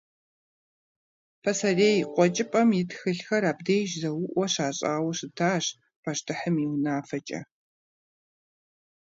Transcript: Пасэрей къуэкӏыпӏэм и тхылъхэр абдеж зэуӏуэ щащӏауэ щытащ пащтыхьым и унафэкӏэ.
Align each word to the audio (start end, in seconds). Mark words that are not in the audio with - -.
Пасэрей 1.43 1.97
къуэкӏыпӏэм 2.13 2.69
и 2.79 2.83
тхылъхэр 2.89 3.43
абдеж 3.51 3.89
зэуӏуэ 4.01 4.45
щащӏауэ 4.53 5.11
щытащ 5.17 5.65
пащтыхьым 6.03 6.55
и 6.63 6.65
унафэкӏэ. 6.73 7.41